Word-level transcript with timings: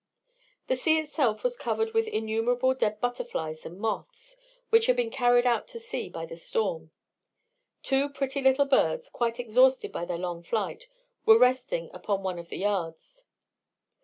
The 0.65 0.75
sea 0.75 0.97
itself 0.97 1.43
was 1.43 1.55
covered 1.55 1.93
with 1.93 2.07
innumerable 2.07 2.73
dead 2.73 2.99
butterflies 2.99 3.67
and 3.67 3.77
moths, 3.79 4.35
which 4.71 4.87
had 4.87 4.95
been 4.95 5.11
carried 5.11 5.45
out 5.45 5.67
to 5.67 5.79
sea 5.79 6.09
by 6.09 6.25
the 6.25 6.35
storm. 6.35 6.89
Two 7.83 8.09
pretty 8.09 8.41
little 8.41 8.65
birds, 8.65 9.09
quite 9.11 9.39
exhausted 9.39 9.91
by 9.91 10.05
their 10.05 10.17
long 10.17 10.41
flight, 10.41 10.87
were 11.27 11.37
resting 11.37 11.91
upon 11.93 12.23
one 12.23 12.39
of 12.39 12.49
the 12.49 12.57
yards. 12.57 13.25